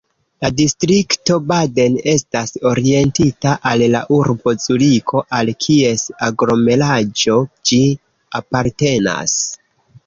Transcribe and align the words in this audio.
La 0.43 0.49
distrikto 0.59 1.35
Baden 1.51 1.97
estas 2.13 2.55
orientita 2.71 3.51
al 3.73 3.85
la 3.97 4.01
urbo 4.17 4.55
Zuriko 4.65 5.25
al 5.43 5.55
kies 5.67 6.09
aglomeraĵo 6.31 7.41
ĝi 7.71 7.85
apartenas. 8.43 9.41